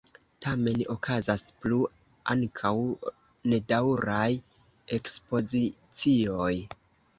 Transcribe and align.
Tamen 0.43 0.79
okazas 0.93 1.43
plu 1.65 1.77
ankaŭ 2.35 2.73
nedaŭraj 3.55 4.27
ekspozicioj. 5.01 6.53